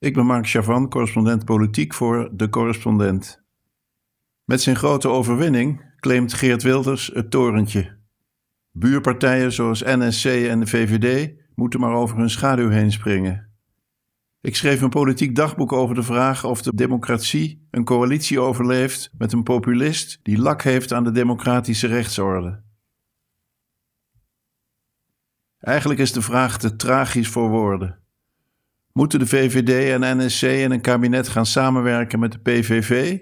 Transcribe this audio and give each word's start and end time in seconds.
Ik 0.00 0.14
ben 0.14 0.26
Mark 0.26 0.48
Chavan, 0.48 0.88
correspondent 0.88 1.44
politiek 1.44 1.94
voor 1.94 2.30
De 2.32 2.48
Correspondent. 2.48 3.42
Met 4.44 4.60
zijn 4.60 4.76
grote 4.76 5.08
overwinning 5.08 5.94
claimt 5.96 6.32
Geert 6.32 6.62
Wilders 6.62 7.10
het 7.14 7.30
torentje. 7.30 7.98
Buurpartijen 8.72 9.52
zoals 9.52 9.82
NSC 9.82 10.24
en 10.24 10.60
de 10.60 10.66
VVD 10.66 11.34
moeten 11.54 11.80
maar 11.80 11.94
over 11.94 12.16
hun 12.16 12.30
schaduw 12.30 12.68
heen 12.68 12.92
springen. 12.92 13.50
Ik 14.40 14.56
schreef 14.56 14.80
een 14.80 14.90
politiek 14.90 15.34
dagboek 15.34 15.72
over 15.72 15.94
de 15.94 16.02
vraag 16.02 16.44
of 16.44 16.62
de 16.62 16.74
democratie 16.74 17.66
een 17.70 17.84
coalitie 17.84 18.40
overleeft 18.40 19.10
met 19.18 19.32
een 19.32 19.42
populist 19.42 20.18
die 20.22 20.38
lak 20.38 20.62
heeft 20.62 20.92
aan 20.92 21.04
de 21.04 21.12
democratische 21.12 21.86
rechtsorde. 21.86 22.62
Eigenlijk 25.58 26.00
is 26.00 26.12
de 26.12 26.22
vraag 26.22 26.58
te 26.58 26.76
tragisch 26.76 27.28
voor 27.28 27.48
woorden. 27.48 27.99
Moeten 28.92 29.18
de 29.18 29.26
VVD 29.26 30.02
en 30.02 30.16
NSC 30.18 30.42
in 30.42 30.70
een 30.70 30.80
kabinet 30.80 31.28
gaan 31.28 31.46
samenwerken 31.46 32.18
met 32.18 32.32
de 32.32 32.38
PVV? 32.38 33.18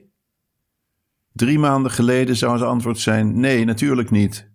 Drie 1.32 1.58
maanden 1.58 1.90
geleden 1.90 2.36
zou 2.36 2.52
het 2.52 2.62
antwoord 2.62 2.98
zijn: 2.98 3.40
nee, 3.40 3.64
natuurlijk 3.64 4.10
niet. 4.10 4.50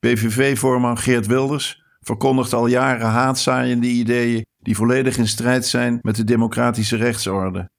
PVV-voorman 0.00 0.98
Geert 0.98 1.26
Wilders 1.26 1.82
verkondigt 2.00 2.52
al 2.52 2.66
jaren 2.66 3.06
haatzaaiende 3.06 3.86
ideeën 3.86 4.46
die 4.58 4.76
volledig 4.76 5.16
in 5.16 5.28
strijd 5.28 5.66
zijn 5.66 5.98
met 6.02 6.16
de 6.16 6.24
democratische 6.24 6.96
rechtsorde. 6.96 7.70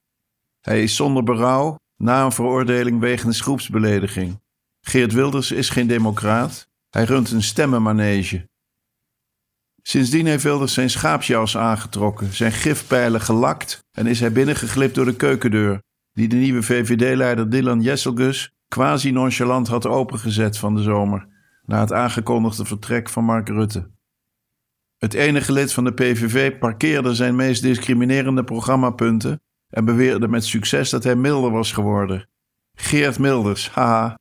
Hij 0.61 0.83
is 0.83 0.95
zonder 0.95 1.23
berouw 1.23 1.75
na 1.97 2.25
een 2.25 2.31
veroordeling 2.31 2.99
wegens 2.99 3.41
groepsbelediging. 3.41 4.41
Geert 4.81 5.13
Wilders 5.13 5.51
is 5.51 5.69
geen 5.69 5.87
democraat, 5.87 6.67
hij 6.89 7.03
runt 7.03 7.31
een 7.31 7.43
stemmenmanege. 7.43 8.47
Sindsdien 9.87 10.25
heeft 10.25 10.43
Wilders 10.43 10.73
zijn 10.73 10.89
schaapsjas 10.89 11.57
aangetrokken, 11.57 12.33
zijn 12.33 12.51
gifpijlen 12.51 13.21
gelakt 13.21 13.85
en 13.91 14.07
is 14.07 14.19
hij 14.19 14.31
binnengeglipt 14.31 14.95
door 14.95 15.05
de 15.05 15.15
keukendeur, 15.15 15.81
die 16.13 16.27
de 16.27 16.35
nieuwe 16.35 16.63
VVD-leider 16.63 17.49
Dylan 17.49 17.81
Jesselgus 17.81 18.53
quasi 18.67 19.11
nonchalant 19.11 19.67
had 19.67 19.85
opengezet 19.85 20.57
van 20.57 20.75
de 20.75 20.81
zomer, 20.81 21.27
na 21.65 21.79
het 21.79 21.93
aangekondigde 21.93 22.65
vertrek 22.65 23.09
van 23.09 23.23
Mark 23.23 23.49
Rutte. 23.49 23.91
Het 24.97 25.13
enige 25.13 25.51
lid 25.51 25.73
van 25.73 25.83
de 25.83 25.93
PVV 25.93 26.57
parkeerde 26.57 27.13
zijn 27.13 27.35
meest 27.35 27.61
discriminerende 27.61 28.43
programmapunten 28.43 29.41
en 29.69 29.85
beweerde 29.85 30.27
met 30.27 30.45
succes 30.45 30.89
dat 30.89 31.03
hij 31.03 31.15
milder 31.15 31.51
was 31.51 31.71
geworden. 31.71 32.29
Geert 32.73 33.19
Milders, 33.19 33.69
haha. 33.69 34.15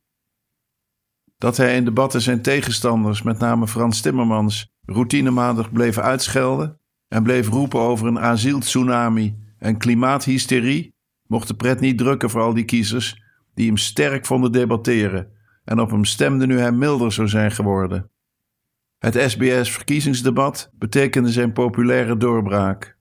Dat 1.39 1.57
hij 1.57 1.77
in 1.77 1.85
debatten 1.85 2.21
zijn 2.21 2.43
tegenstanders, 2.43 3.23
met 3.23 3.39
name 3.39 3.69
Frans 3.69 4.01
Timmermans, 4.01 4.73
routinematig 4.83 5.73
bleef 5.73 5.99
uitschelden 5.99 6.81
en 7.09 7.23
bleef 7.23 7.49
roepen 7.49 7.81
over 7.81 8.07
een 8.07 8.21
asieltsunami 8.21 9.37
en 9.59 9.79
klimaathysterie, 9.79 10.95
mocht 11.27 11.49
de 11.49 11.55
pret 11.55 11.81
niet 11.81 11.99
drukken 11.99 12.31
voor 12.31 12.41
al 12.41 12.55
die 12.55 12.65
kiezers 12.65 13.23
die 13.55 13.67
hem 13.67 13.77
sterk 13.77 14.27
vonden 14.27 14.53
debatteren 14.53 15.33
en 15.65 15.81
op 15.81 15.91
hem 15.91 16.05
stemden 16.05 16.49
nu 16.49 16.59
hij 16.59 16.73
milder 16.73 17.13
zou 17.13 17.29
zijn 17.29 17.51
geworden. 17.51 18.11
Het 18.99 19.31
SBS-verkiezingsdebat 19.31 20.71
betekende 20.75 21.31
zijn 21.31 21.53
populaire 21.53 22.17
doorbraak. 22.17 22.97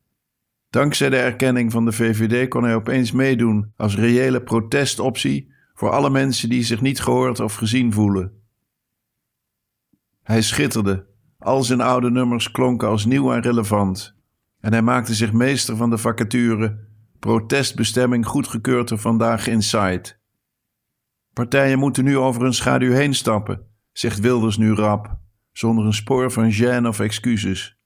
Dankzij 0.70 1.10
de 1.10 1.18
erkenning 1.18 1.72
van 1.72 1.86
de 1.86 1.92
VVD 1.92 2.48
kon 2.48 2.64
hij 2.64 2.76
opeens 2.76 3.12
meedoen 3.12 3.74
als 3.76 3.96
reële 3.96 4.42
protestoptie 4.42 5.53
voor 5.74 5.90
alle 5.90 6.10
mensen 6.10 6.50
die 6.50 6.64
zich 6.64 6.82
niet 6.82 7.02
gehoord 7.02 7.40
of 7.40 7.56
gezien 7.56 7.94
voelen. 7.94 8.42
Hij 10.24 10.42
schitterde, 10.42 11.06
al 11.38 11.64
zijn 11.64 11.82
oude 11.82 12.12
nummers 12.12 12.52
klonken 12.52 12.88
als 12.88 13.06
nieuw 13.06 13.34
en 13.34 13.42
relevant, 13.42 14.16
en 14.60 14.72
hij 14.72 14.82
maakte 14.82 15.14
zich 15.14 15.34
meester 15.34 15.76
van 15.76 15.90
de 15.90 15.98
vacature 15.98 16.80
protestbestemming 17.20 18.26
goedgekeurd 18.26 18.90
er 18.90 18.98
vandaag 18.98 19.48
Inside. 19.48 20.04
Partijen 21.34 21.80
moeten 21.80 22.04
nu 22.04 22.18
over 22.18 22.42
hun 22.42 22.54
schaduw 22.54 22.92
heen 22.92 23.14
stappen, 23.14 23.66
zegt 23.92 24.20
Wilders 24.20 24.58
nu 24.58 24.74
rap 24.74 25.22
zonder 25.52 25.86
een 25.86 25.94
spoor 25.94 26.32
van 26.32 26.54
gêne 26.54 26.88
of 26.88 27.00
excuses. 27.00 27.78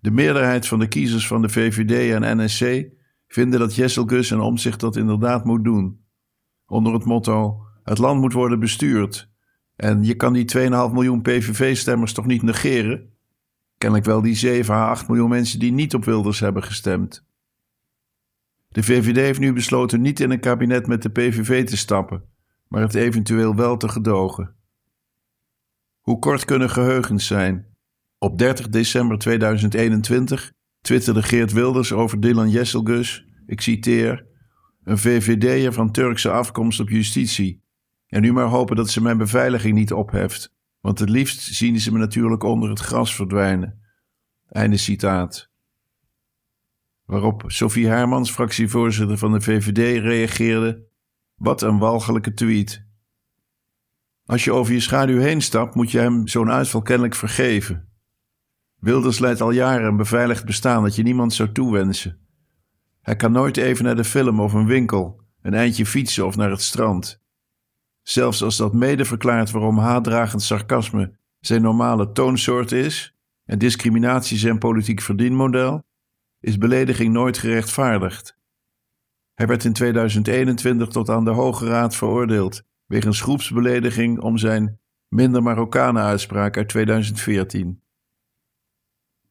De 0.00 0.10
meerderheid 0.10 0.68
van 0.68 0.78
de 0.78 0.88
kiezers 0.88 1.26
van 1.26 1.42
de 1.42 1.48
VVD 1.48 2.22
en 2.22 2.44
NSC 2.44 2.84
vinden 3.26 3.60
dat 3.60 3.74
Jesselgus 3.74 4.30
en 4.30 4.40
Omzicht 4.40 4.80
dat 4.80 4.96
inderdaad 4.96 5.44
moet 5.44 5.64
doen. 5.64 6.05
Onder 6.66 6.92
het 6.92 7.04
motto: 7.04 7.66
het 7.82 7.98
land 7.98 8.20
moet 8.20 8.32
worden 8.32 8.60
bestuurd. 8.60 9.30
En 9.76 10.04
je 10.04 10.14
kan 10.14 10.32
die 10.32 10.56
2,5 10.56 10.62
miljoen 10.68 11.22
PVV-stemmers 11.22 12.12
toch 12.12 12.26
niet 12.26 12.42
negeren? 12.42 13.14
Kennelijk 13.78 14.06
wel 14.06 14.22
die 14.22 14.34
7 14.34 14.74
à 14.74 14.88
8 14.88 15.08
miljoen 15.08 15.28
mensen 15.28 15.58
die 15.58 15.72
niet 15.72 15.94
op 15.94 16.04
Wilders 16.04 16.40
hebben 16.40 16.62
gestemd. 16.62 17.24
De 18.68 18.82
VVD 18.82 19.16
heeft 19.16 19.40
nu 19.40 19.52
besloten 19.52 20.00
niet 20.00 20.20
in 20.20 20.30
een 20.30 20.40
kabinet 20.40 20.86
met 20.86 21.02
de 21.02 21.10
PVV 21.10 21.66
te 21.66 21.76
stappen, 21.76 22.24
maar 22.68 22.80
het 22.80 22.94
eventueel 22.94 23.54
wel 23.54 23.76
te 23.76 23.88
gedogen. 23.88 24.54
Hoe 26.00 26.18
kort 26.18 26.44
kunnen 26.44 26.70
geheugens 26.70 27.26
zijn? 27.26 27.66
Op 28.18 28.38
30 28.38 28.68
december 28.68 29.18
2021 29.18 30.52
twitterde 30.80 31.22
Geert 31.22 31.52
Wilders 31.52 31.92
over 31.92 32.20
Dylan 32.20 32.50
Jesselgus, 32.50 33.26
ik 33.46 33.60
citeer, 33.60 34.26
een 34.86 34.98
VVD'er 34.98 35.72
van 35.72 35.90
Turkse 35.90 36.30
afkomst 36.30 36.80
op 36.80 36.88
justitie. 36.88 37.62
En 38.06 38.20
nu 38.22 38.32
maar 38.32 38.46
hopen 38.46 38.76
dat 38.76 38.90
ze 38.90 39.02
mijn 39.02 39.18
beveiliging 39.18 39.74
niet 39.74 39.92
opheft, 39.92 40.54
want 40.80 40.98
het 40.98 41.08
liefst 41.08 41.40
zien 41.40 41.80
ze 41.80 41.92
me 41.92 41.98
natuurlijk 41.98 42.42
onder 42.42 42.68
het 42.68 42.78
gras 42.78 43.14
verdwijnen. 43.14 43.80
Einde 44.48 44.76
citaat. 44.76 45.50
Waarop 47.04 47.42
Sophie 47.46 47.86
Hermans, 47.86 48.30
fractievoorzitter 48.30 49.18
van 49.18 49.32
de 49.32 49.40
VVD, 49.40 50.02
reageerde: 50.02 50.86
Wat 51.34 51.62
een 51.62 51.78
walgelijke 51.78 52.32
tweet. 52.32 52.86
Als 54.24 54.44
je 54.44 54.52
over 54.52 54.72
je 54.72 54.80
schaduw 54.80 55.18
heen 55.18 55.40
stapt, 55.40 55.74
moet 55.74 55.90
je 55.90 55.98
hem 55.98 56.28
zo'n 56.28 56.50
uitval 56.50 56.82
kennelijk 56.82 57.14
vergeven. 57.14 57.88
Wilders 58.76 59.18
leidt 59.18 59.40
al 59.40 59.50
jaren 59.50 59.86
een 59.86 59.96
beveiligd 59.96 60.44
bestaan 60.44 60.82
dat 60.82 60.94
je 60.94 61.02
niemand 61.02 61.34
zou 61.34 61.52
toewensen. 61.52 62.25
Hij 63.06 63.16
kan 63.16 63.32
nooit 63.32 63.56
even 63.56 63.84
naar 63.84 63.96
de 63.96 64.04
film 64.04 64.40
of 64.40 64.52
een 64.52 64.66
winkel, 64.66 65.20
een 65.42 65.54
eindje 65.54 65.86
fietsen 65.86 66.26
of 66.26 66.36
naar 66.36 66.50
het 66.50 66.62
strand. 66.62 67.22
Zelfs 68.02 68.42
als 68.42 68.56
dat 68.56 68.72
mede 68.72 69.04
verklaart 69.04 69.50
waarom 69.50 69.78
haatdragend 69.78 70.42
sarcasme 70.42 71.18
zijn 71.40 71.62
normale 71.62 72.12
toonsoort 72.12 72.72
is 72.72 73.14
en 73.44 73.58
discriminatie 73.58 74.38
zijn 74.38 74.58
politiek 74.58 75.00
verdienmodel, 75.00 75.82
is 76.40 76.58
belediging 76.58 77.12
nooit 77.12 77.38
gerechtvaardigd. 77.38 78.38
Hij 79.34 79.46
werd 79.46 79.64
in 79.64 79.72
2021 79.72 80.88
tot 80.88 81.08
aan 81.08 81.24
de 81.24 81.30
Hoge 81.30 81.66
Raad 81.66 81.96
veroordeeld 81.96 82.62
wegens 82.86 83.20
groepsbelediging 83.20 84.20
om 84.20 84.38
zijn 84.38 84.80
minder 85.08 85.42
Marokkanen 85.42 86.02
uitspraak 86.02 86.56
uit 86.56 86.68
2014. 86.68 87.82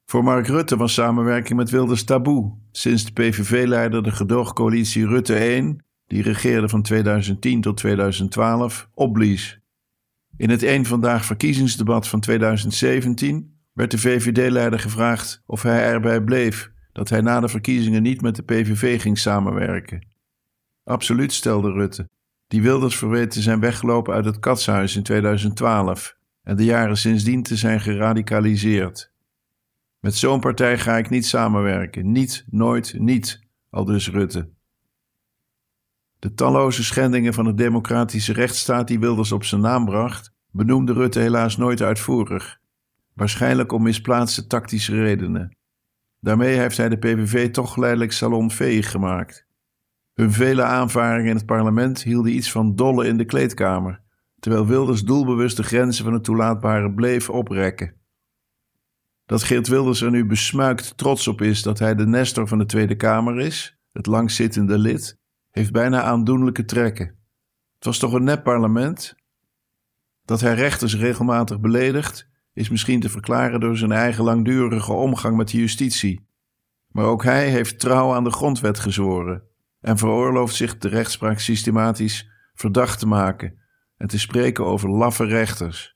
Voor 0.05 0.23
Mark 0.23 0.47
Rutte 0.47 0.77
was 0.77 0.93
samenwerking 0.93 1.57
met 1.57 1.69
Wilders 1.69 2.03
taboe 2.03 2.53
sinds 2.71 3.05
de 3.05 3.11
PVV-leider 3.11 4.03
de 4.03 4.11
gedoogcoalitie 4.11 5.07
Rutte 5.07 5.35
1, 5.35 5.85
die 6.07 6.21
regeerde 6.21 6.69
van 6.69 6.81
2010 6.81 7.61
tot 7.61 7.77
2012, 7.77 8.89
opblies. 8.93 9.59
In 10.37 10.49
het 10.49 10.63
één 10.63 10.85
vandaag 10.85 11.25
verkiezingsdebat 11.25 12.07
van 12.07 12.19
2017 12.19 13.57
werd 13.73 13.91
de 13.91 13.97
VVD-leider 13.97 14.79
gevraagd 14.79 15.43
of 15.45 15.61
hij 15.61 15.83
erbij 15.83 16.21
bleef 16.21 16.71
dat 16.91 17.09
hij 17.09 17.21
na 17.21 17.39
de 17.39 17.47
verkiezingen 17.47 18.01
niet 18.01 18.21
met 18.21 18.35
de 18.35 18.43
PVV 18.43 19.01
ging 19.01 19.17
samenwerken. 19.17 20.07
Absoluut, 20.83 21.33
stelde 21.33 21.71
Rutte 21.71 22.09
die 22.47 22.61
Wilders 22.61 22.97
verweten 22.97 23.29
te 23.29 23.41
zijn 23.41 23.59
weggelopen 23.59 24.13
uit 24.13 24.25
het 24.25 24.39
katshuis 24.39 24.95
in 24.95 25.03
2012 25.03 26.15
en 26.43 26.55
de 26.55 26.63
jaren 26.63 26.97
sindsdien 26.97 27.43
te 27.43 27.55
zijn 27.55 27.81
geradicaliseerd. 27.81 29.13
Met 30.05 30.15
zo'n 30.15 30.39
partij 30.39 30.77
ga 30.77 30.97
ik 30.97 31.09
niet 31.09 31.25
samenwerken, 31.25 32.11
niet, 32.11 32.45
nooit, 32.49 32.95
niet, 32.99 33.39
aldus 33.69 34.09
Rutte. 34.09 34.49
De 36.19 36.33
talloze 36.33 36.83
schendingen 36.83 37.33
van 37.33 37.45
de 37.45 37.53
democratische 37.53 38.33
rechtsstaat 38.33 38.87
die 38.87 38.99
Wilders 38.99 39.31
op 39.31 39.43
zijn 39.43 39.61
naam 39.61 39.85
bracht, 39.85 40.33
benoemde 40.51 40.93
Rutte 40.93 41.19
helaas 41.19 41.57
nooit 41.57 41.81
uitvoerig, 41.81 42.59
waarschijnlijk 43.13 43.71
om 43.71 43.83
misplaatste 43.83 44.47
tactische 44.47 45.01
redenen. 45.01 45.57
Daarmee 46.19 46.57
heeft 46.57 46.77
hij 46.77 46.89
de 46.89 46.97
PVV 46.97 47.51
toch 47.51 47.73
geleidelijk 47.73 48.11
salonveeg 48.11 48.91
gemaakt. 48.91 49.47
Hun 50.13 50.31
vele 50.31 50.63
aanvaringen 50.63 51.29
in 51.29 51.35
het 51.35 51.45
parlement 51.45 52.03
hielden 52.03 52.35
iets 52.35 52.51
van 52.51 52.75
dolle 52.75 53.07
in 53.07 53.17
de 53.17 53.25
kleedkamer, 53.25 54.01
terwijl 54.39 54.67
Wilders 54.67 55.03
doelbewust 55.03 55.57
de 55.57 55.63
grenzen 55.63 56.03
van 56.03 56.13
het 56.13 56.23
toelaatbare 56.23 56.93
bleef 56.93 57.29
oprekken. 57.29 58.03
Dat 59.25 59.43
Geert 59.43 59.67
Wilders 59.67 60.01
er 60.01 60.11
nu 60.11 60.25
besmuikt 60.25 60.97
trots 60.97 61.27
op 61.27 61.41
is 61.41 61.61
dat 61.61 61.79
hij 61.79 61.95
de 61.95 62.07
nestor 62.07 62.47
van 62.47 62.57
de 62.57 62.65
Tweede 62.65 62.95
Kamer 62.95 63.39
is, 63.39 63.77
het 63.91 64.05
langzittende 64.05 64.77
lid, 64.77 65.17
heeft 65.51 65.71
bijna 65.71 66.01
aandoenlijke 66.01 66.65
trekken. 66.65 67.05
Het 67.75 67.85
was 67.85 67.97
toch 67.97 68.13
een 68.13 68.23
nep 68.23 68.43
parlement? 68.43 69.15
Dat 70.25 70.41
hij 70.41 70.53
rechters 70.53 70.95
regelmatig 70.95 71.59
beledigt, 71.59 72.29
is 72.53 72.69
misschien 72.69 72.99
te 72.99 73.09
verklaren 73.09 73.59
door 73.59 73.77
zijn 73.77 73.91
eigen 73.91 74.23
langdurige 74.23 74.93
omgang 74.93 75.37
met 75.37 75.49
de 75.49 75.57
justitie. 75.57 76.27
Maar 76.87 77.05
ook 77.05 77.23
hij 77.23 77.49
heeft 77.49 77.79
trouw 77.79 78.13
aan 78.13 78.23
de 78.23 78.31
grondwet 78.31 78.79
gezworen 78.79 79.43
en 79.79 79.97
veroorlooft 79.97 80.55
zich 80.55 80.77
de 80.77 80.87
rechtspraak 80.87 81.39
systematisch 81.39 82.29
verdacht 82.53 82.99
te 82.99 83.07
maken 83.07 83.61
en 83.97 84.07
te 84.07 84.19
spreken 84.19 84.65
over 84.65 84.89
laffe 84.89 85.25
rechters. 85.25 85.94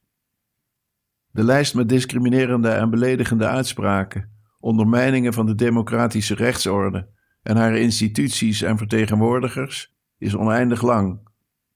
De 1.31 1.43
lijst 1.43 1.75
met 1.75 1.89
discriminerende 1.89 2.69
en 2.69 2.89
beledigende 2.89 3.47
uitspraken, 3.47 4.29
ondermijningen 4.59 5.33
van 5.33 5.45
de 5.45 5.55
democratische 5.55 6.35
rechtsorde 6.35 7.07
en 7.41 7.57
haar 7.57 7.77
instituties 7.77 8.61
en 8.61 8.77
vertegenwoordigers 8.77 9.95
is 10.17 10.35
oneindig 10.35 10.81
lang, 10.81 11.19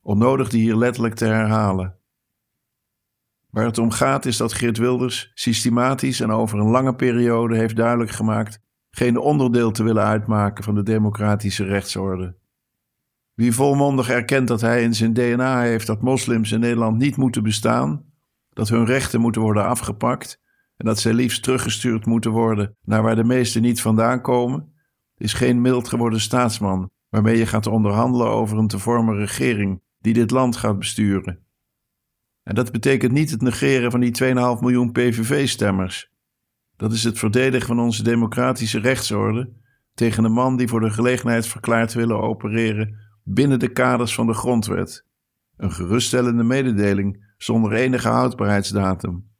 onnodig 0.02 0.50
die 0.50 0.62
hier 0.62 0.76
letterlijk 0.76 1.16
te 1.16 1.26
herhalen. 1.26 1.96
Waar 3.50 3.66
het 3.66 3.78
om 3.78 3.92
gaat 3.92 4.26
is 4.26 4.38
dat 4.38 4.54
Geert 4.54 4.78
Wilders 4.78 5.32
systematisch 5.34 6.20
en 6.20 6.32
over 6.32 6.60
een 6.60 6.70
lange 6.72 6.96
periode 6.96 7.58
heeft 7.58 7.76
duidelijk 7.76 8.12
gemaakt 8.12 8.62
geen 8.90 9.18
onderdeel 9.18 9.72
te 9.72 9.84
willen 9.84 10.04
uitmaken 10.04 10.64
van 10.64 10.76
de 10.76 10.84
democratische 10.84 11.64
rechtsorde. 11.64 12.36
Wie 13.34 13.54
volmondig 13.54 14.10
erkent 14.10 14.48
dat 14.48 14.62
hij 14.62 14.84
in 14.84 14.96
zijn 14.96 15.14
DNA 15.14 15.62
heeft 15.62 15.88
dat 15.88 16.02
moslims 16.02 16.52
in 16.52 16.60
Nederland 16.60 16.98
niet 16.98 17.18
moeten 17.18 17.44
bestaan, 17.44 18.13
dat 18.54 18.70
hun 18.70 18.86
rechten 18.86 19.22
moeten 19.22 19.42
worden 19.42 19.66
afgepakt 19.66 20.42
en 20.78 20.86
dat 20.86 21.00
zij 21.00 21.14
liefst 21.14 21.44
teruggestuurd 21.44 22.06
moeten 22.06 22.32
worden 22.32 22.76
naar 22.82 23.02
waar 23.02 23.16
de 23.16 23.24
meesten 23.24 23.62
niet 23.62 23.82
vandaan 23.82 24.22
komen, 24.22 24.74
is 25.18 25.34
geen 25.34 25.62
mild 25.62 25.88
geworden 25.88 26.22
staatsman 26.22 26.92
waarmee 27.10 27.38
je 27.38 27.46
gaat 27.46 27.68
onderhandelen 27.68 28.28
over 28.28 28.58
een 28.58 28.68
te 28.68 28.80
vormen 28.80 29.16
regering 29.16 29.82
die 30.00 30.14
dit 30.14 30.32
land 30.32 30.56
gaat 30.56 30.80
besturen. 30.80 31.40
En 32.44 32.56
dat 32.56 32.72
betekent 32.72 33.12
niet 33.12 33.32
het 33.32 33.42
negeren 33.42 33.92
van 33.92 34.00
die 34.00 34.24
2,5 34.24 34.34
miljoen 34.60 34.92
PVV-stemmers. 34.92 36.12
Dat 36.76 36.92
is 36.92 37.04
het 37.04 37.20
verdedigen 37.20 37.68
van 37.68 37.80
onze 37.80 38.04
democratische 38.04 38.80
rechtsorde 38.80 39.54
tegen 39.94 40.24
een 40.24 40.32
man 40.32 40.58
die 40.58 40.68
voor 40.68 40.80
de 40.80 40.90
gelegenheid 40.90 41.48
verklaart 41.48 41.94
willen 41.94 42.22
opereren 42.22 42.96
binnen 43.24 43.60
de 43.60 43.72
kaders 43.72 44.14
van 44.14 44.28
de 44.28 44.34
grondwet. 44.34 45.06
Een 45.58 45.72
geruststellende 45.72 46.44
mededeling 46.44 47.33
zonder 47.44 47.74
enige 47.74 48.08
houdbaarheidsdatum. 48.08 49.32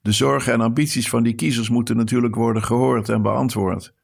De 0.00 0.12
zorgen 0.12 0.52
en 0.52 0.60
ambities 0.60 1.08
van 1.08 1.22
die 1.22 1.34
kiezers 1.34 1.68
moeten 1.68 1.96
natuurlijk 1.96 2.34
worden 2.34 2.62
gehoord 2.62 3.08
en 3.08 3.22
beantwoord. 3.22 3.94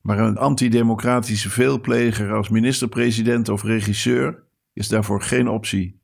Maar 0.00 0.18
een 0.18 0.36
antidemocratische 0.36 1.50
veelpleger 1.50 2.32
als 2.32 2.48
minister-president 2.48 3.48
of 3.48 3.62
regisseur 3.62 4.44
is 4.72 4.88
daarvoor 4.88 5.22
geen 5.22 5.48
optie, 5.48 6.00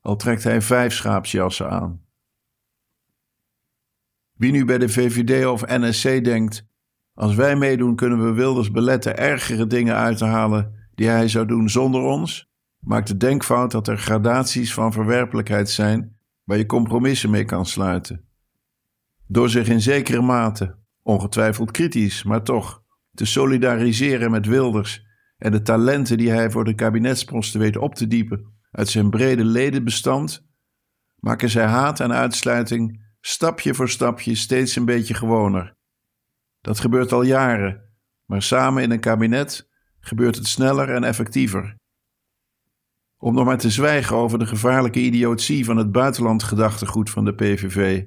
al 0.00 0.16
trekt 0.16 0.44
hij 0.44 0.62
vijf 0.62 0.94
schaapsjassen 0.94 1.70
aan. 1.70 2.04
Wie 4.32 4.52
nu 4.52 4.64
bij 4.64 4.78
de 4.78 4.88
VVD 4.88 5.46
of 5.46 5.66
NSC 5.66 6.24
denkt: 6.24 6.66
als 7.14 7.34
wij 7.34 7.56
meedoen, 7.56 7.96
kunnen 7.96 8.24
we 8.24 8.32
Wilders 8.32 8.70
beletten 8.70 9.16
ergere 9.18 9.66
dingen 9.66 9.94
uit 9.94 10.18
te 10.18 10.24
halen 10.24 10.88
die 10.94 11.08
hij 11.08 11.28
zou 11.28 11.46
doen 11.46 11.68
zonder 11.68 12.00
ons, 12.00 12.50
maakt 12.86 13.08
de 13.08 13.16
denkfout 13.16 13.70
dat 13.70 13.88
er 13.88 13.98
gradaties 13.98 14.74
van 14.74 14.92
verwerpelijkheid 14.92 15.70
zijn 15.70 16.18
waar 16.44 16.58
je 16.58 16.66
compromissen 16.66 17.30
mee 17.30 17.44
kan 17.44 17.66
sluiten. 17.66 18.28
Door 19.26 19.48
zich 19.48 19.68
in 19.68 19.80
zekere 19.80 20.22
mate, 20.22 20.78
ongetwijfeld 21.02 21.70
kritisch, 21.70 22.22
maar 22.22 22.42
toch, 22.42 22.82
te 23.14 23.24
solidariseren 23.24 24.30
met 24.30 24.46
Wilders 24.46 25.04
en 25.36 25.52
de 25.52 25.62
talenten 25.62 26.18
die 26.18 26.30
hij 26.30 26.50
voor 26.50 26.64
de 26.64 26.74
kabinetsposten 26.74 27.60
weet 27.60 27.76
op 27.76 27.94
te 27.94 28.06
diepen 28.06 28.54
uit 28.70 28.88
zijn 28.88 29.10
brede 29.10 29.44
ledenbestand, 29.44 30.46
maken 31.16 31.50
zij 31.50 31.66
haat 31.66 32.00
en 32.00 32.12
uitsluiting 32.12 33.04
stapje 33.20 33.74
voor 33.74 33.88
stapje 33.88 34.34
steeds 34.34 34.76
een 34.76 34.84
beetje 34.84 35.14
gewoner. 35.14 35.76
Dat 36.60 36.80
gebeurt 36.80 37.12
al 37.12 37.22
jaren, 37.22 37.94
maar 38.24 38.42
samen 38.42 38.82
in 38.82 38.90
een 38.90 39.00
kabinet 39.00 39.68
gebeurt 40.00 40.36
het 40.36 40.46
sneller 40.46 40.94
en 40.94 41.04
effectiever. 41.04 41.76
Om 43.18 43.34
nog 43.34 43.44
maar 43.44 43.58
te 43.58 43.70
zwijgen 43.70 44.16
over 44.16 44.38
de 44.38 44.46
gevaarlijke 44.46 45.00
idiotie 45.00 45.64
van 45.64 45.76
het 45.76 45.92
buitenlandgedachtegoed 45.92 47.10
van 47.10 47.24
de 47.24 47.34
PVV. 47.34 48.04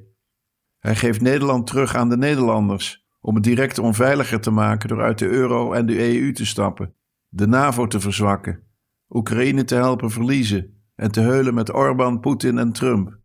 Hij 0.79 0.95
geeft 0.95 1.21
Nederland 1.21 1.67
terug 1.67 1.95
aan 1.95 2.09
de 2.09 2.17
Nederlanders 2.17 3.07
om 3.21 3.35
het 3.35 3.43
direct 3.43 3.79
onveiliger 3.79 4.41
te 4.41 4.51
maken 4.51 4.89
door 4.89 5.01
uit 5.01 5.19
de 5.19 5.27
euro 5.27 5.73
en 5.73 5.85
de 5.85 6.13
EU 6.13 6.31
te 6.31 6.45
stappen, 6.45 6.95
de 7.27 7.47
NAVO 7.47 7.87
te 7.87 7.99
verzwakken, 7.99 8.63
Oekraïne 9.09 9.63
te 9.63 9.75
helpen 9.75 10.11
verliezen 10.11 10.83
en 10.95 11.11
te 11.11 11.21
heulen 11.21 11.53
met 11.53 11.73
Orbán, 11.73 12.19
Poetin 12.19 12.57
en 12.57 12.71
Trump. 12.71 13.17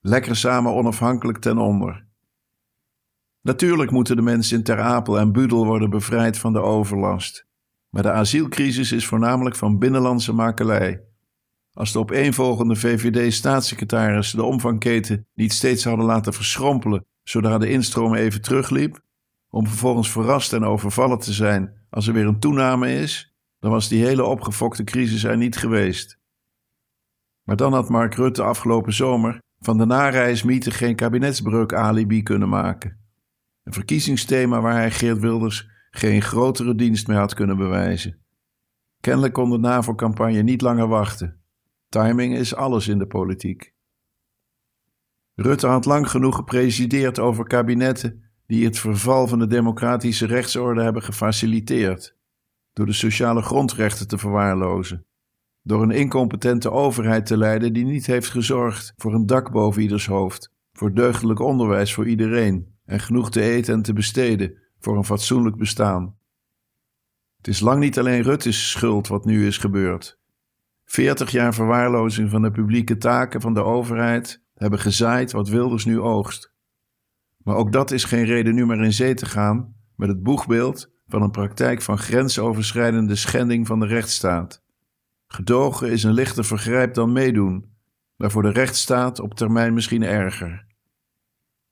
Lekker 0.00 0.36
samen 0.36 0.72
onafhankelijk 0.72 1.38
ten 1.38 1.58
onder. 1.58 2.08
Natuurlijk 3.40 3.90
moeten 3.90 4.16
de 4.16 4.22
mensen 4.22 4.56
in 4.56 4.64
Ter 4.64 4.80
Apel 4.80 5.18
en 5.18 5.32
Budel 5.32 5.66
worden 5.66 5.90
bevrijd 5.90 6.38
van 6.38 6.52
de 6.52 6.60
overlast. 6.60 7.48
Maar 7.88 8.02
de 8.02 8.12
asielcrisis 8.12 8.92
is 8.92 9.06
voornamelijk 9.06 9.56
van 9.56 9.78
binnenlandse 9.78 10.32
makelij. 10.32 11.09
Als 11.72 11.92
de 11.92 11.98
opeenvolgende 11.98 12.76
VVD-staatssecretarissen 12.76 14.38
de 14.38 14.44
omvangketen 14.44 15.26
niet 15.34 15.52
steeds 15.52 15.84
hadden 15.84 16.06
laten 16.06 16.32
verschrompelen 16.32 17.04
zodra 17.22 17.58
de 17.58 17.70
instroom 17.70 18.14
even 18.14 18.42
terugliep, 18.42 19.00
om 19.50 19.66
vervolgens 19.66 20.10
verrast 20.10 20.52
en 20.52 20.64
overvallen 20.64 21.18
te 21.18 21.32
zijn 21.32 21.72
als 21.90 22.06
er 22.06 22.12
weer 22.12 22.26
een 22.26 22.40
toename 22.40 22.94
is, 22.94 23.34
dan 23.58 23.70
was 23.70 23.88
die 23.88 24.04
hele 24.04 24.24
opgefokte 24.24 24.84
crisis 24.84 25.24
er 25.24 25.36
niet 25.36 25.56
geweest. 25.56 26.18
Maar 27.42 27.56
dan 27.56 27.72
had 27.72 27.88
Mark 27.88 28.14
Rutte 28.14 28.42
afgelopen 28.42 28.92
zomer 28.92 29.38
van 29.58 29.78
de 29.78 29.84
nareismythe 29.84 30.70
geen 30.70 30.96
kabinetsbreuk 30.96 31.74
alibi 31.74 32.22
kunnen 32.22 32.48
maken. 32.48 32.98
Een 33.62 33.72
verkiezingsthema 33.72 34.60
waar 34.60 34.74
hij 34.74 34.90
Geert 34.90 35.18
Wilders 35.18 35.68
geen 35.90 36.22
grotere 36.22 36.74
dienst 36.74 37.06
mee 37.06 37.16
had 37.16 37.34
kunnen 37.34 37.56
bewijzen. 37.56 38.18
Kennelijk 39.00 39.32
kon 39.32 39.50
de 39.50 39.58
NAVO-campagne 39.58 40.42
niet 40.42 40.60
langer 40.60 40.88
wachten. 40.88 41.39
Timing 41.90 42.36
is 42.36 42.54
alles 42.54 42.88
in 42.88 42.98
de 42.98 43.06
politiek. 43.06 43.74
Rutte 45.34 45.66
had 45.66 45.84
lang 45.84 46.10
genoeg 46.10 46.36
gepresideerd 46.36 47.18
over 47.18 47.46
kabinetten 47.46 48.24
die 48.46 48.64
het 48.64 48.78
verval 48.78 49.26
van 49.26 49.38
de 49.38 49.46
democratische 49.46 50.26
rechtsorde 50.26 50.82
hebben 50.82 51.02
gefaciliteerd, 51.02 52.16
door 52.72 52.86
de 52.86 52.92
sociale 52.92 53.42
grondrechten 53.42 54.08
te 54.08 54.18
verwaarlozen, 54.18 55.06
door 55.62 55.82
een 55.82 55.90
incompetente 55.90 56.70
overheid 56.70 57.26
te 57.26 57.36
leiden 57.36 57.72
die 57.72 57.84
niet 57.84 58.06
heeft 58.06 58.30
gezorgd 58.30 58.92
voor 58.96 59.14
een 59.14 59.26
dak 59.26 59.50
boven 59.50 59.82
ieders 59.82 60.06
hoofd, 60.06 60.52
voor 60.72 60.94
deugdelijk 60.94 61.40
onderwijs 61.40 61.94
voor 61.94 62.08
iedereen 62.08 62.74
en 62.84 63.00
genoeg 63.00 63.30
te 63.30 63.42
eten 63.42 63.74
en 63.74 63.82
te 63.82 63.92
besteden 63.92 64.58
voor 64.78 64.96
een 64.96 65.04
fatsoenlijk 65.04 65.56
bestaan. 65.56 66.18
Het 67.36 67.48
is 67.48 67.60
lang 67.60 67.80
niet 67.80 67.98
alleen 67.98 68.22
Rutte's 68.22 68.70
schuld 68.70 69.08
wat 69.08 69.24
nu 69.24 69.46
is 69.46 69.58
gebeurd. 69.58 70.19
Veertig 70.90 71.30
jaar 71.30 71.54
verwaarlozing 71.54 72.30
van 72.30 72.42
de 72.42 72.50
publieke 72.50 72.96
taken 72.96 73.40
van 73.40 73.54
de 73.54 73.62
overheid 73.62 74.42
hebben 74.54 74.78
gezaaid 74.78 75.32
wat 75.32 75.48
Wilders 75.48 75.84
nu 75.84 76.00
oogst. 76.00 76.52
Maar 77.36 77.56
ook 77.56 77.72
dat 77.72 77.90
is 77.90 78.04
geen 78.04 78.24
reden 78.24 78.54
nu 78.54 78.66
maar 78.66 78.84
in 78.84 78.92
zee 78.92 79.14
te 79.14 79.26
gaan 79.26 79.74
met 79.96 80.08
het 80.08 80.22
boegbeeld 80.22 80.90
van 81.06 81.22
een 81.22 81.30
praktijk 81.30 81.82
van 81.82 81.98
grensoverschrijdende 81.98 83.14
schending 83.14 83.66
van 83.66 83.80
de 83.80 83.86
rechtsstaat. 83.86 84.62
Gedogen 85.26 85.90
is 85.90 86.02
een 86.02 86.12
lichter 86.12 86.44
vergrijp 86.44 86.94
dan 86.94 87.12
meedoen, 87.12 87.70
maar 88.16 88.30
voor 88.30 88.42
de 88.42 88.52
rechtsstaat 88.52 89.20
op 89.20 89.34
termijn 89.34 89.74
misschien 89.74 90.02
erger. 90.02 90.66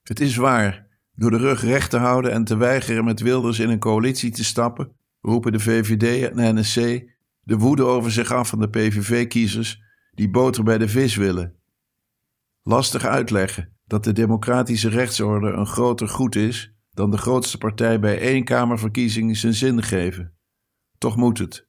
Het 0.03 0.21
is 0.21 0.37
waar 0.37 0.87
door 1.15 1.31
de 1.31 1.39
rug 1.39 1.63
recht 1.63 1.91
te 1.91 1.99
houden 1.99 2.33
en 2.33 2.45
te 2.45 2.57
weigeren 2.57 3.05
met 3.05 3.21
Wilders 3.21 3.59
in 3.59 3.71
een 3.71 3.79
coalitie 3.79 4.31
te 4.31 4.45
stappen, 4.45 4.93
roepen 5.21 5.53
de 5.53 5.61
VVD 5.61 6.33
en 6.33 6.55
NSC 6.55 7.17
de 7.49 7.59
woede 7.59 7.83
over 7.83 8.13
zich 8.13 8.33
af 8.33 8.49
van 8.49 8.59
de 8.59 8.69
PVV-kiezers 8.69 9.83
die 10.11 10.31
boter 10.31 10.65
bij 10.65 10.79
de 10.79 10.89
vis 10.89 11.17
willen. 11.17 11.57
Lastig 12.63 13.05
uitleggen 13.05 13.77
dat 13.85 14.05
de 14.05 14.13
democratische 14.13 14.89
rechtsorde 14.89 15.51
een 15.51 15.67
groter 15.67 16.09
goed 16.09 16.35
is 16.35 16.75
dan 16.91 17.11
de 17.11 17.17
grootste 17.17 17.59
partij 17.59 18.01
bij 18.01 18.21
één 18.21 18.45
Kamerverkiezing 18.45 19.37
zijn 19.37 19.55
zin 19.55 19.83
geven. 19.83 20.35
Toch 20.99 21.17
moet 21.17 21.39
het. 21.39 21.69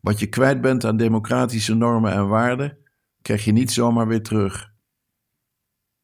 Wat 0.00 0.20
je 0.20 0.26
kwijt 0.26 0.60
bent 0.60 0.84
aan 0.84 0.96
democratische 0.96 1.74
normen 1.74 2.12
en 2.12 2.28
waarden, 2.28 2.78
krijg 3.22 3.44
je 3.44 3.52
niet 3.52 3.70
zomaar 3.70 4.06
weer 4.06 4.22
terug. 4.22 4.72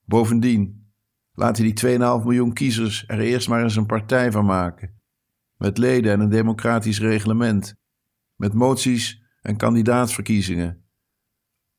Bovendien, 0.05 0.93
Laten 1.33 1.65
die 1.65 1.99
2,5 1.99 1.99
miljoen 1.99 2.53
kiezers 2.53 3.05
er 3.07 3.21
eerst 3.21 3.49
maar 3.49 3.63
eens 3.63 3.77
een 3.77 3.87
partij 3.87 4.33
van 4.33 4.45
maken. 4.45 5.01
Met 5.57 5.79
leden 5.79 6.13
en 6.13 6.21
een 6.21 6.29
democratisch 6.29 7.01
reglement. 7.01 7.77
Met 8.39 8.53
moties 8.53 9.23
en 9.41 9.57
kandidaatsverkiezingen. 9.57 10.85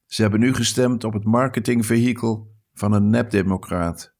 Ze 0.06 0.22
hebben 0.22 0.40
nu 0.40 0.54
gestemd 0.54 1.04
op 1.04 1.14
het 1.14 1.24
marketingvehikel 1.24 2.56
van 2.74 2.92
een 2.94 3.10
nepdemocraat. 3.10 4.14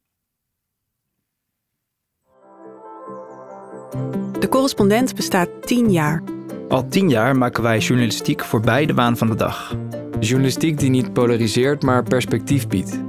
De 4.40 4.48
correspondent 4.50 5.16
bestaat 5.16 5.50
10 5.68 5.92
jaar. 5.92 6.24
Al 6.68 6.88
10 6.88 7.10
jaar 7.10 7.38
maken 7.38 7.64
wij 7.64 7.80
journalistiek 7.80 8.44
voorbij 8.44 8.86
de 8.86 8.94
waan 8.94 9.18
van 9.18 9.28
de 9.28 9.36
dag. 9.36 9.76
Journalistiek 10.20 10.80
die 10.80 10.90
niet 10.90 11.14
polariseert, 11.14 11.84
maar 11.84 12.04
perspectief 12.04 12.68
biedt 12.68 13.09